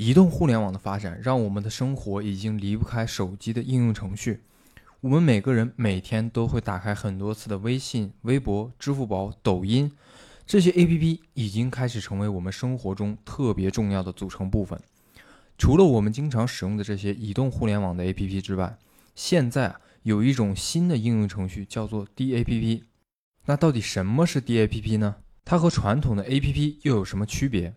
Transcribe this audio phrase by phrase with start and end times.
[0.00, 4.40] 移动互联网的发展让我们的生活已经离不开手机的应用程序。
[5.02, 9.92] 我们每个人每天都会打开很多次的微信、微博、支付宝、抖音，
[10.46, 14.80] 这些 APP 已经开始成为我们生活中特别重要的组成部分。
[15.58, 18.78] 除了我们经常使用的这些移动互联网的 APP 之外，
[19.14, 19.74] 现在
[20.04, 22.84] 有一种新的应用程序叫做 DAPP。
[23.44, 25.16] 那到底什么是 DAPP 呢？
[25.44, 27.74] 它和传统的 APP 又有什么区别？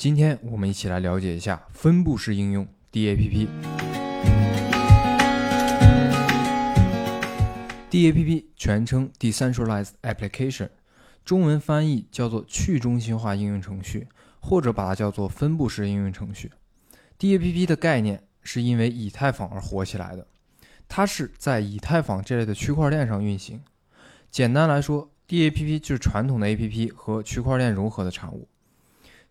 [0.00, 3.46] 今天我们一起来了解一下分布式应用 DAPP。
[7.90, 10.70] DAPP 全称 Decentralized Application，
[11.22, 14.08] 中文翻译叫做去中心化应用程序，
[14.40, 16.50] 或者把它叫做分布式应用程序。
[17.18, 20.26] DAPP 的概念是因为以太坊而火起来的，
[20.88, 23.60] 它是在以太坊这类的区块链上运行。
[24.30, 28.48] 简单来说，DAPP 就是传统的 APP 和区块链融合的产物，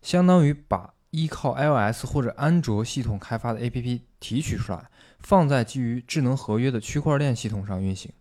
[0.02, 8.12] 相当于把依靠 iOS 或者安卓系统开发的 APP 提取出来，放在基于智能合约的区块链系统上运行。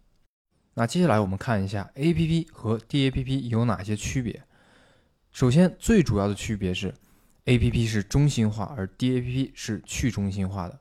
[0.74, 4.44] 那接下来我们看一下 A P P 和 D A P P 有哪些区别。
[5.32, 6.94] 首先，最主要的区别是
[7.46, 10.80] A P P 是中心化，而 D A P P 是去中心化的。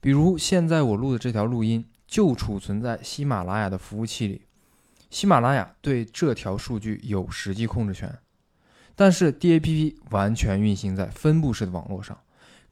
[0.00, 4.42] 比如现在我录的这条录音就储存在喜马拉雅的服务器里，
[5.08, 8.18] 喜马拉雅对这条数据有实际控制权。
[8.98, 12.18] 但是 D A P P 完全运行在分布式的网络上，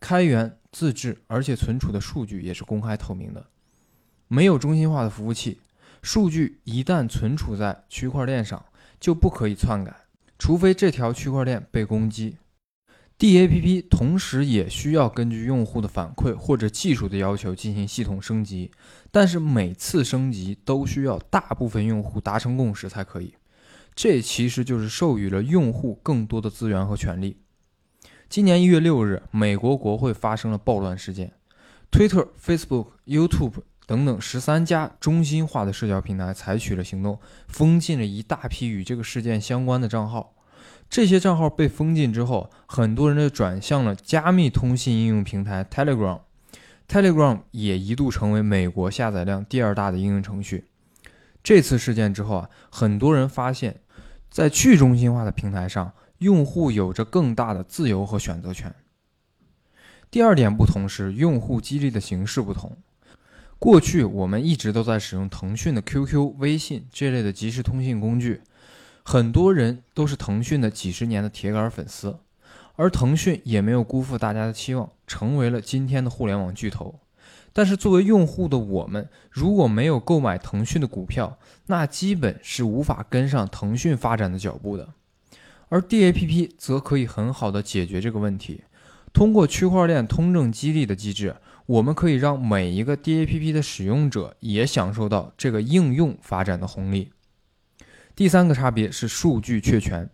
[0.01, 3.47] 开源自制，而且存储的数据也是公开透明的，
[4.27, 5.61] 没有中心化的服务器。
[6.03, 8.65] 数据一旦存储在区块链上，
[8.99, 9.95] 就不可以篡改，
[10.37, 12.39] 除非这条区块链被攻击。
[13.21, 18.73] DAPP 同时也需要根据用户的反馈或者技术的要求进行系统升级，
[19.13, 23.33] 但是每次升级都需要大部分用户达成共识才可以。
[23.97, 27.39] 这其实就是授予了用户更多的资源和权利。
[28.29, 31.33] 今年一月六日，美国国会发生了暴乱事件
[31.91, 33.63] ，Twitter、Facebook、YouTube。
[33.87, 40.35] 等等，十三家中心化的社交平台采取了行动，封禁了一大批与这个事件相关的账号。
[40.91, 46.19] 这些账号被封禁之后，很多人就转向了加密通信应用平台 Telegram。
[46.89, 50.65] Telegram 也一度成为美国下载量第二大的应用程序。
[51.45, 53.79] 这次事件之后啊，很多人发现，
[54.31, 58.75] 在去中心化的平台上，用户有着更大的自由和选择权。
[60.11, 62.77] 第二点不同是，用户激励的形式不同。
[63.59, 68.43] 过去我们一直都在使用腾讯的 QQ、微信这类的即时通信工具，
[69.03, 72.19] 很多人都是腾讯的几十年的铁杆粉丝，
[72.75, 77.01] 而腾讯也没有辜负大家的期望，成为了今天的互联网巨头。
[77.57, 84.93] 但是作为用户的我们，如果没有购买腾讯的股票，那基本是无法跟上腾讯发展的脚步的。
[85.71, 88.65] 而 DAPP 则可以很好的解决这个问题，
[89.11, 91.35] 通过区块链通证激励的机制。
[91.65, 97.11] 我们可以让每一个 DAPP 的使用者也享受到这个应用发展的红利。
[98.15, 100.11] 第三个差别是数据确权。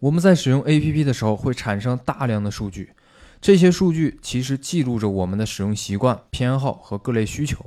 [0.00, 2.92] 我们在使用 APP 的时候会产生大量的数据，
[3.40, 7.64] 这些数据其实记录着我们的使用习惯、偏好和各类需求。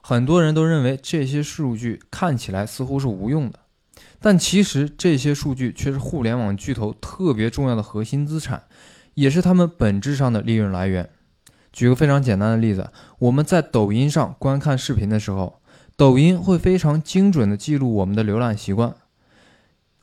[0.00, 3.60] 很多人都认为这些数据看起来似乎是无用的，
[4.20, 8.64] 但其实这些数据却是互联网巨头特别重要的核心资产，
[9.14, 11.10] 也是他们本质上的利润来源。
[11.72, 15.60] 举个非常简单的例子，我们在抖音上观看视频的时候，
[15.96, 18.94] 抖音会非常精准地记录我们的浏览习惯。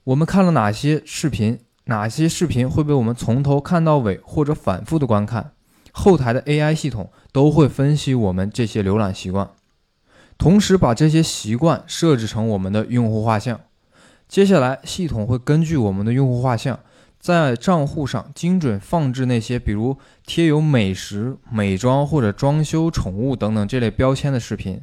[0.05, 5.51] 我们看了哪些视频，哪些视频会被我们从头看到尾或者反复的观看，
[5.91, 9.49] 后台的 AI 系统都会分析我们这些浏览习惯，
[10.37, 13.59] 同时把这些习惯设置成我们的用户画像。
[14.27, 16.79] 接下来，系统会根据我们的用户画像。
[17.19, 24.81] 在账户上精准放置那些比如贴有美食、美妆或者装修、宠物等等这类标签的视频。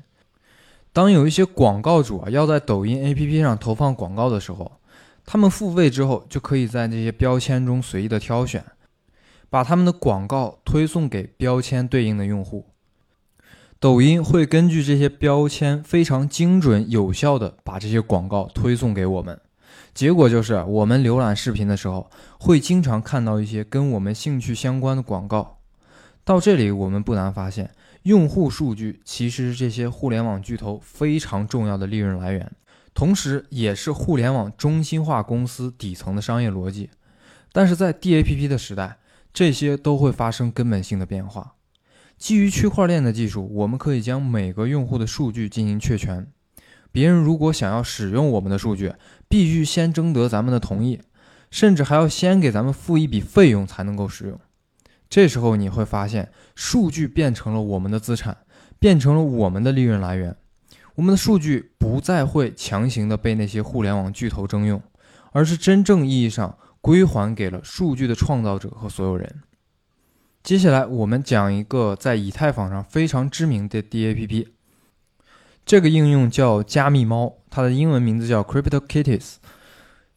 [0.93, 4.71] 当有一些广告主啊要在抖音 APP 上投放广告的时候，
[5.27, 8.65] 他们付费之后就可以在这些标签中随意的挑选，
[9.51, 12.67] 把他们的广告推送给标签对应的用户。
[13.79, 19.39] 抖音会根据这些标签非常精准有效的把这些广告推送给我们。
[19.93, 25.59] 结果就是，我们浏览视频的时候，会经常看到一些跟我们兴趣相关的广告。
[26.25, 27.71] 到这里，我们不难发现，
[28.03, 32.51] 用户数据其实是这些互联网巨头非常重要的利润来源，
[32.97, 36.89] 同时也是互联网中心化公司底层的商业逻辑。
[37.53, 38.97] 但是在 DAPP 的时代，
[39.35, 41.57] 这些都会发生根本性的变化。
[42.17, 46.27] 基于区块链的技术，我们可以将每个用户的数据进行确权。
[46.91, 48.95] 别人如果想要使用我们的数据，
[49.29, 50.99] 必须先征得咱们的同意，
[51.51, 54.41] 甚至还要先给咱们付一笔费用才能够使用。
[55.11, 58.39] 这时候你会发现，数据变成了我们的资产，
[58.79, 60.35] 变成了我们的利润来源。
[60.97, 64.83] 我们的数据不再会强行的被那些互联网巨头征用，
[65.33, 69.43] 而是真正意义上归还给了数据的创造者和所有人。
[70.43, 74.47] 接下来我们讲一个在以太坊上非常知名的 DAPP，
[75.67, 79.35] 这个应用叫加密猫，它的英文名字叫 CryptoKitties。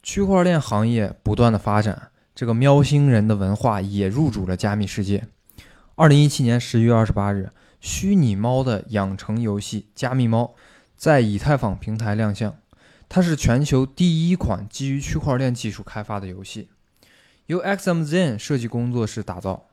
[0.02, 5.26] 区块链行业不断的发展，这个喵星人的文化也入主了加密世界。
[5.96, 7.50] 二零一七年十一月二十八日，
[7.80, 10.54] 虚拟猫的养成游戏《加密猫》
[10.96, 12.54] 在以太坊平台亮相。
[13.08, 16.68] 它是全球第一款基于区块链技术开发的游戏，
[17.46, 19.66] 由 XMZN 设计工作室打造。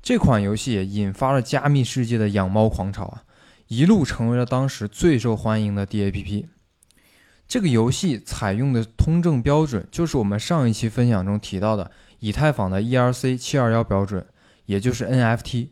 [0.00, 3.24] 这款游戏也引发了加密世界的养猫狂潮啊，
[3.66, 6.46] 一路成为了当时最受欢迎的 DAPP。
[7.46, 11.90] 这个游戏采用的通证标准就是我们上一期分享中提到的
[12.20, 14.26] 以太坊的 ERC 七二幺标准，
[14.66, 15.68] 也就是 NFT。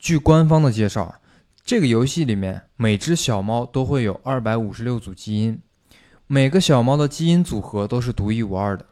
[0.00, 1.16] 据官方的介绍，
[1.62, 5.60] 这个游戏里面每只小猫都会有二百五十六组基因，
[6.26, 8.86] 每个小猫的基因组合都是独一无二的。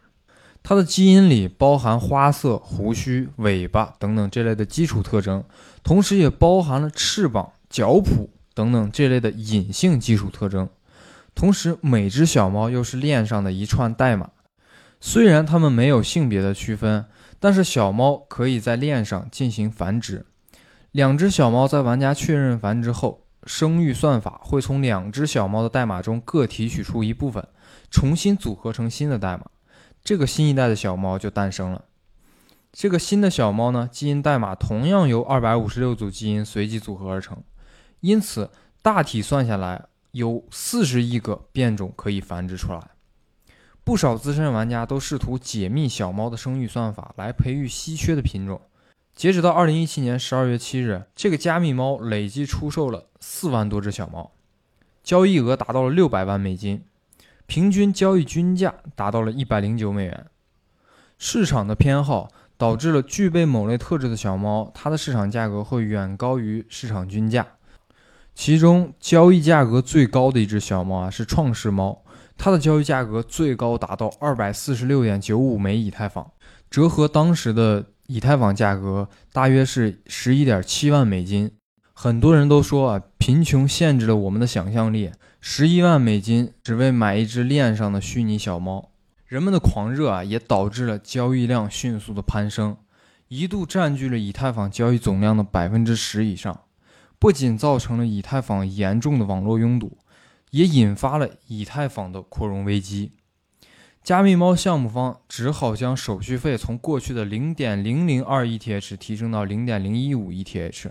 [0.61, 5.43] 它的基因里包含花色、胡须、尾巴等等这类的基础特征，
[5.81, 10.69] 同时也包含了翅膀、脚蹼等等这类的隐性基础特征。
[11.33, 14.29] 同时，每只小猫又是链上的一串代码。
[15.01, 17.05] 虽然它们没有性别的区分，
[17.39, 20.27] 但是小猫可以在链上进行繁殖。
[20.91, 27.47] 两只小猫在玩家确认繁殖后，生育算法会从两只小猫的代码中各提取出一部分，
[27.91, 29.45] 重新组合成新的代码。
[30.03, 31.85] 这个新一代的小猫就诞生了。
[32.71, 37.43] 这个新的小猫呢，基因代码同样由二百五十六组基因随机组合而成，
[37.99, 38.49] 因此
[38.81, 39.85] 大体算下来。
[40.11, 42.81] 有四十亿个变种可以繁殖出来，
[43.83, 48.59] 不少资深玩家都试图解密小猫的生育算法来培育稀缺的品种。
[49.15, 54.31] 截止到二零一七年十二月七日，这个加密猫累计出售了四万多只小猫，
[55.03, 56.83] 交易额达到了六百万美金，
[57.45, 60.25] 平均交易均价达到了一百零九美元。
[61.17, 67.45] 市场的偏好导致了具备某类特质的小猫，它的市场价格会远高于市场均价。
[68.33, 72.03] 其中交易价格最高的一只小猫啊，是创世猫，
[72.37, 76.31] 它的交易价格最高达到二百四十六点九五枚以太坊，
[76.69, 81.51] 折合当时的以太坊价格大约是十一点七万美金。
[81.93, 88.89] 很多人都说啊，贫穷限制了我们的想象力，十一万美金只为买一只链上的虚拟小猫。
[89.27, 92.77] 人们的狂热啊，也导致了交易量迅速的攀升，
[93.27, 96.61] 一度占据了以太坊交易总量的百分之十以上。
[97.19, 99.99] 不仅造成了以太坊严重的网络拥堵，
[100.49, 103.11] 也引发了以太坊的扩容危机。
[104.09, 110.89] 加密猫项目方只好将手续费从过去的零点零零二 ETH 提升到零点零一五 ETH，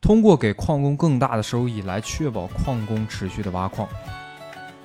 [0.00, 3.88] 通过给矿工更大的收益来确保矿工持续的挖矿。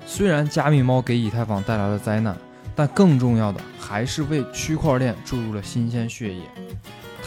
[0.05, 2.37] 虽然加密猫给以太坊带来了灾难，
[2.75, 6.43] 但更重要的还是为区块链注入了新鲜血液。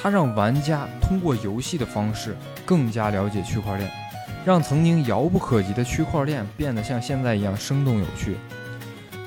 [0.00, 3.91] 它让玩家通过游戏的方式更加了解区块链，
[4.44, 8.37] 让曾经遥不可及的区块链变得像现在一样生动有趣。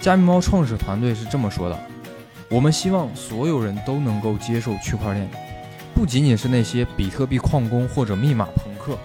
[0.03, 1.79] 加密猫创始团队是这么说的
[2.51, 5.25] ：“我们希望所有人都能够接受区块链，
[5.95, 8.97] 不仅仅是那些比特币矿工或者密码朋克。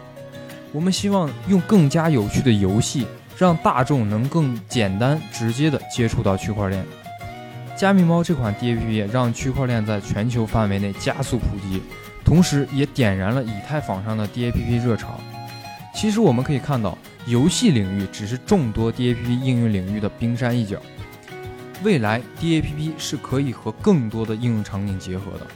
[0.73, 6.85] 我们希望用更加有趣的游戏，让大众能更简单直接地接触到区块链。”
[7.79, 11.81] 加密猫这款 DAPP 让区块链在全球范围内加速普及，
[12.25, 15.21] 同时也点燃了以太坊上的 DAPP 热潮。
[15.95, 20.81] 其实我们可以看到，游戏领域只是众多 DAPP 应用领域的冰山一角。
[21.85, 25.47] 未来 DAPP 是可以和更多的应用场景结合的。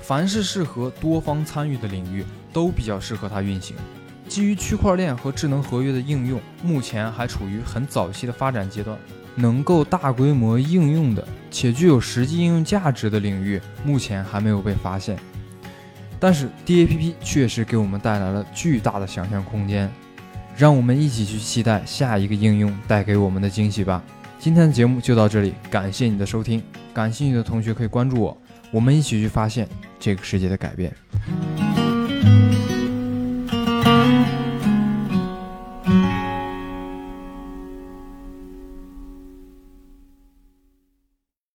[0.00, 3.76] 凡是适合多方参与的领域，都比较适合它运行。
[4.28, 8.96] 基于区块链和智能合约的应用，目前还处于很早期的发展阶段。
[9.34, 15.18] 能够大规模应用的且具有实际应用价值的领域，目前还没有被发现。
[16.20, 19.92] 但是 DAPP 确实给我们带来了巨大的想象空间，
[20.58, 24.02] 让我们一起去期待下一个应用带给我们的惊喜吧。
[24.40, 26.60] 今天的节目就到这里，感谢你的收听。
[26.92, 28.36] 感兴趣的同学可以关注我，
[28.72, 29.68] 我们一起去发现
[30.00, 30.92] 这个世界的改变。